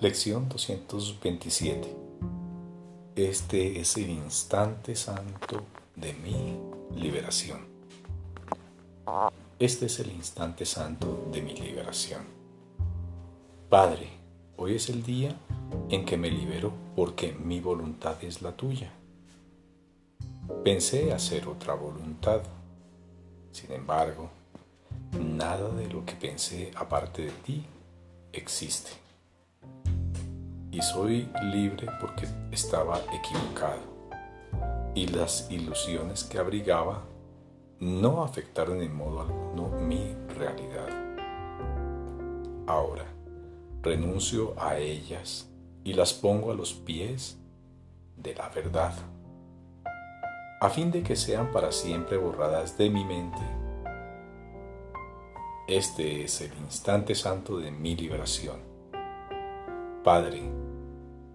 Lección 0.00 0.48
227. 0.48 1.94
Este 3.16 3.78
es 3.78 3.98
el 3.98 4.08
instante 4.08 4.96
santo 4.96 5.62
de 5.94 6.14
mi 6.14 6.58
liberación. 6.98 7.66
Este 9.58 9.84
es 9.84 10.00
el 10.00 10.10
instante 10.12 10.64
santo 10.64 11.28
de 11.30 11.42
mi 11.42 11.52
liberación. 11.52 12.22
Padre, 13.68 14.08
hoy 14.56 14.76
es 14.76 14.88
el 14.88 15.02
día 15.02 15.36
en 15.90 16.06
que 16.06 16.16
me 16.16 16.30
libero 16.30 16.72
porque 16.96 17.34
mi 17.34 17.60
voluntad 17.60 18.24
es 18.24 18.40
la 18.40 18.56
tuya. 18.56 18.90
Pensé 20.64 21.12
hacer 21.12 21.46
otra 21.46 21.74
voluntad. 21.74 22.40
Sin 23.52 23.70
embargo, 23.70 24.30
nada 25.12 25.68
de 25.68 25.88
lo 25.88 26.06
que 26.06 26.14
pensé 26.14 26.70
aparte 26.74 27.26
de 27.26 27.32
ti 27.44 27.66
existe 28.32 29.09
y 30.72 30.82
soy 30.82 31.28
libre 31.42 31.88
porque 32.00 32.26
estaba 32.50 33.00
equivocado 33.12 33.80
y 34.94 35.06
las 35.08 35.50
ilusiones 35.50 36.24
que 36.24 36.38
abrigaba 36.38 37.04
no 37.78 38.22
afectaron 38.22 38.80
en 38.82 38.94
modo 38.94 39.22
alguno 39.22 39.68
mi 39.80 40.14
realidad. 40.36 40.88
Ahora 42.66 43.04
renuncio 43.82 44.54
a 44.58 44.76
ellas 44.76 45.48
y 45.82 45.94
las 45.94 46.12
pongo 46.12 46.52
a 46.52 46.54
los 46.54 46.74
pies 46.74 47.38
de 48.16 48.34
la 48.34 48.48
verdad, 48.50 48.92
a 50.60 50.68
fin 50.68 50.90
de 50.90 51.02
que 51.02 51.16
sean 51.16 51.50
para 51.52 51.72
siempre 51.72 52.18
borradas 52.18 52.76
de 52.76 52.90
mi 52.90 53.04
mente. 53.04 53.40
Este 55.66 56.24
es 56.24 56.40
el 56.42 56.52
instante 56.58 57.14
santo 57.14 57.58
de 57.58 57.70
mi 57.70 57.96
liberación 57.96 58.70
Padre, 60.02 60.40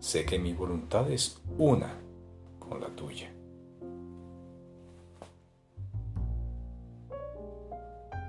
sé 0.05 0.23
que 0.23 0.37
mi 0.37 0.53
voluntad 0.53 1.09
es 1.09 1.41
una 1.57 1.97
con 2.59 2.79
la 2.79 2.89
tuya. 2.89 3.33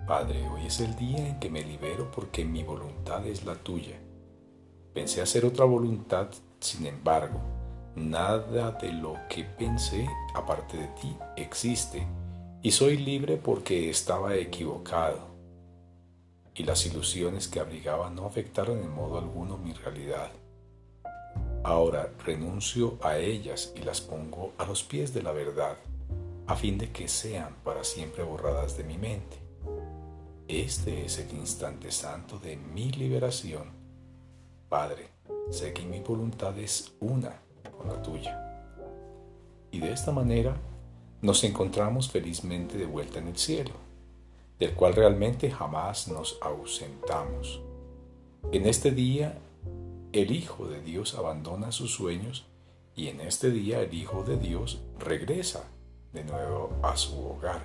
Padre, 0.07 0.49
hoy 0.49 0.65
es 0.67 0.81
el 0.81 0.97
día 0.97 1.29
en 1.29 1.39
que 1.39 1.51
me 1.51 1.63
libero 1.63 2.11
porque 2.11 2.47
mi 2.47 2.63
voluntad 2.63 3.27
es 3.27 3.45
la 3.45 3.57
tuya. 3.57 3.99
Pensé 4.95 5.21
hacer 5.21 5.45
otra 5.45 5.67
voluntad, 5.67 6.29
sin 6.61 6.87
embargo, 6.87 7.41
nada 7.95 8.73
de 8.73 8.91
lo 8.95 9.19
que 9.29 9.45
pensé 9.45 10.09
aparte 10.35 10.79
de 10.79 10.89
ti 10.99 11.15
existe 11.37 12.07
y 12.63 12.71
soy 12.71 12.97
libre 12.97 13.37
porque 13.37 13.91
estaba 13.91 14.35
equivocado 14.37 15.27
y 16.55 16.63
las 16.65 16.87
ilusiones 16.87 17.49
que 17.49 17.61
abrigaba 17.61 18.09
no 18.09 18.25
afectaron 18.25 18.79
en 18.79 18.91
modo 18.91 19.19
alguno 19.19 19.59
mi 19.59 19.75
realidad. 19.75 20.31
Ahora 21.67 22.13
renuncio 22.25 22.97
a 23.03 23.19
ellas 23.19 23.73
y 23.75 23.81
las 23.81 24.01
pongo 24.01 24.53
a 24.57 24.65
los 24.67 24.85
pies 24.85 25.13
de 25.13 25.21
la 25.21 25.33
verdad, 25.33 25.77
a 26.47 26.55
fin 26.55 26.79
de 26.79 26.93
que 26.93 27.09
sean 27.09 27.57
para 27.65 27.83
siempre 27.83 28.23
borradas 28.23 28.77
de 28.77 28.85
mi 28.85 28.97
mente. 28.97 29.37
Este 30.47 31.05
es 31.05 31.19
el 31.19 31.37
instante 31.37 31.91
santo 31.91 32.39
de 32.39 32.57
mi 32.57 32.93
liberación. 32.93 33.73
Padre, 34.69 35.09
sé 35.51 35.73
que 35.73 35.83
mi 35.83 35.99
voluntad 35.99 36.57
es 36.57 36.93
una 37.01 37.43
con 37.77 37.89
la 37.89 38.01
tuya. 38.01 38.63
Y 39.73 39.81
de 39.81 39.91
esta 39.91 40.13
manera 40.13 40.57
nos 41.21 41.43
encontramos 41.43 42.09
felizmente 42.09 42.79
de 42.79 42.87
vuelta 42.87 43.19
en 43.19 43.27
el 43.27 43.37
cielo 43.37 43.73
del 44.61 44.73
cual 44.75 44.95
realmente 44.95 45.51
jamás 45.51 46.07
nos 46.07 46.39
ausentamos. 46.41 47.61
En 48.53 48.67
este 48.67 48.93
día 48.93 49.37
el 50.23 50.31
Hijo 50.31 50.67
de 50.67 50.81
Dios 50.81 51.15
abandona 51.15 51.73
sus 51.73 51.93
sueños 51.93 52.47
y 52.95 53.09
en 53.09 53.21
este 53.21 53.51
día 53.51 53.81
el 53.81 53.93
Hijo 53.93 54.25
de 54.25 54.39
Dios 54.39 54.81
regresa 54.99 55.69
de 56.15 56.25
nuevo 56.25 56.71
a 56.83 56.97
su 56.97 57.19
hogar, 57.19 57.63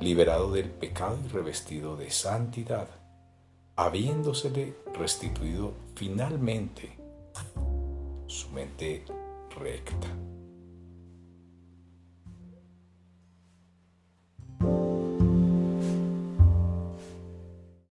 liberado 0.00 0.50
del 0.50 0.70
pecado 0.70 1.16
y 1.24 1.28
revestido 1.28 1.96
de 1.96 2.10
santidad, 2.10 2.88
habiéndosele 3.76 4.74
restituido 4.94 5.74
finalmente 5.94 6.98
su 8.26 8.48
mente 8.50 9.04
recta. 9.56 10.08